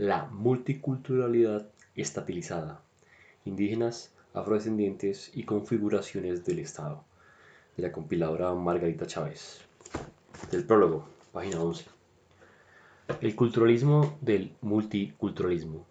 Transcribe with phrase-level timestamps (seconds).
[0.00, 2.80] la multiculturalidad estabilizada,
[3.44, 7.04] indígenas, afrodescendientes y configuraciones del Estado,
[7.76, 9.60] de la compiladora Margarita Chávez.
[10.50, 11.84] Del prólogo, página 11.
[13.20, 15.84] El culturalismo del multiculturalismo.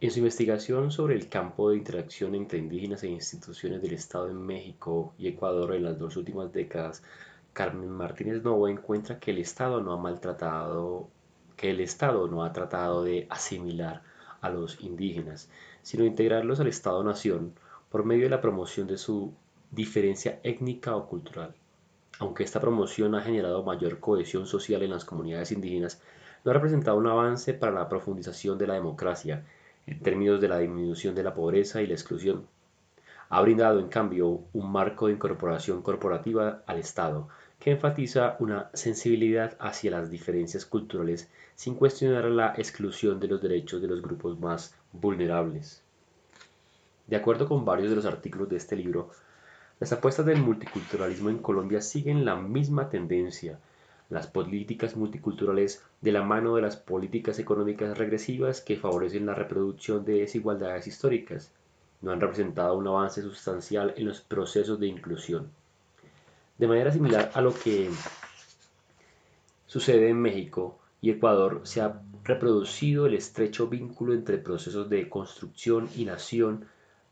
[0.00, 4.40] En su investigación sobre el campo de interacción entre indígenas e instituciones del Estado en
[4.40, 7.02] México y Ecuador en las dos últimas décadas,
[7.54, 11.08] Carmen Martínez Novo encuentra que el Estado no ha maltratado,
[11.56, 14.02] que el Estado no ha tratado de asimilar
[14.40, 15.48] a los indígenas,
[15.82, 17.54] sino integrarlos al Estado-nación
[17.88, 19.32] por medio de la promoción de su
[19.70, 21.54] diferencia étnica o cultural.
[22.18, 26.00] Aunque esta promoción ha generado mayor cohesión social en las comunidades indígenas,
[26.44, 29.44] no ha representado un avance para la profundización de la democracia
[29.86, 32.46] en términos de la disminución de la pobreza y la exclusión.
[33.30, 39.56] Ha brindado, en cambio, un marco de incorporación corporativa al Estado que enfatiza una sensibilidad
[39.58, 44.74] hacia las diferencias culturales sin cuestionar la exclusión de los derechos de los grupos más
[44.92, 45.82] vulnerables.
[47.06, 49.10] De acuerdo con varios de los artículos de este libro,
[49.80, 53.58] las apuestas del multiculturalismo en Colombia siguen la misma tendencia.
[54.08, 60.04] Las políticas multiculturales de la mano de las políticas económicas regresivas que favorecen la reproducción
[60.04, 61.50] de desigualdades históricas
[62.02, 65.50] no han representado un avance sustancial en los procesos de inclusión.
[66.56, 67.90] De manera similar a lo que
[69.66, 75.88] sucede en México y Ecuador, se ha reproducido el estrecho vínculo entre procesos de construcción
[75.96, 76.66] y nación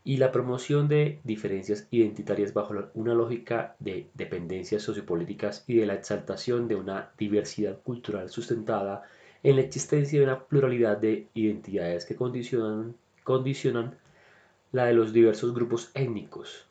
[0.04, 5.94] y la promoción de diferencias identitarias bajo una lógica de dependencias sociopolíticas y de la
[5.94, 9.02] exaltación de una diversidad cultural sustentada
[9.42, 13.96] en la existencia de una pluralidad de identidades que condicionan, condicionan
[14.72, 16.66] la de los diversos grupos étnicos.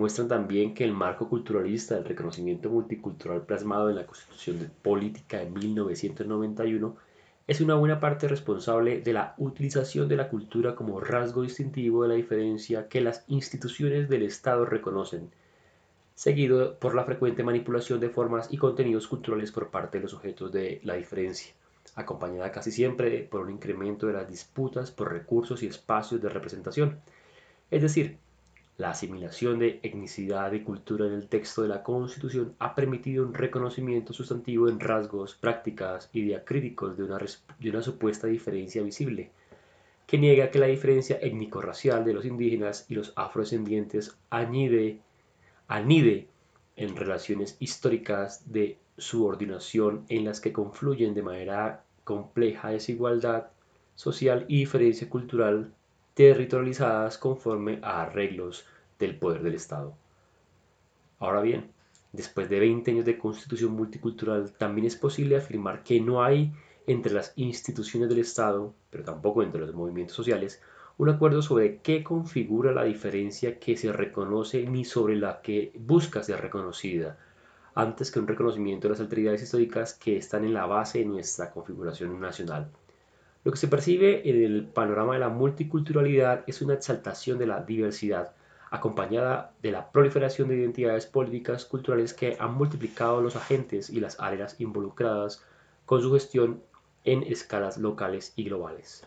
[0.00, 5.50] Muestran también que el marco culturalista del reconocimiento multicultural plasmado en la Constitución Política de
[5.50, 6.96] 1991
[7.46, 12.08] es una buena parte responsable de la utilización de la cultura como rasgo distintivo de
[12.08, 15.28] la diferencia que las instituciones del Estado reconocen,
[16.14, 20.50] seguido por la frecuente manipulación de formas y contenidos culturales por parte de los sujetos
[20.50, 21.52] de la diferencia,
[21.94, 27.00] acompañada casi siempre por un incremento de las disputas por recursos y espacios de representación.
[27.70, 28.16] Es decir,
[28.78, 33.34] la asimilación de etnicidad y cultura en el texto de la Constitución ha permitido un
[33.34, 39.30] reconocimiento sustantivo en rasgos, prácticas y diacríticos de una, de una supuesta diferencia visible,
[40.06, 45.00] que niega que la diferencia étnico-racial de los indígenas y los afrodescendientes anide,
[45.68, 46.28] anide
[46.76, 53.48] en relaciones históricas de subordinación en las que confluyen de manera compleja desigualdad
[53.94, 55.74] social y diferencia cultural
[56.14, 58.66] territorializadas conforme a arreglos
[58.98, 59.94] del poder del Estado.
[61.18, 61.70] Ahora bien,
[62.12, 66.52] después de 20 años de constitución multicultural, también es posible afirmar que no hay
[66.86, 70.60] entre las instituciones del Estado, pero tampoco entre los movimientos sociales,
[70.98, 76.22] un acuerdo sobre qué configura la diferencia que se reconoce ni sobre la que busca
[76.22, 77.18] ser reconocida,
[77.74, 81.50] antes que un reconocimiento de las alteridades históricas que están en la base de nuestra
[81.50, 82.70] configuración nacional.
[83.42, 87.62] Lo que se percibe en el panorama de la multiculturalidad es una exaltación de la
[87.62, 88.34] diversidad,
[88.70, 94.20] acompañada de la proliferación de identidades políticas culturales que han multiplicado los agentes y las
[94.20, 95.42] áreas involucradas
[95.86, 96.62] con su gestión
[97.04, 99.06] en escalas locales y globales.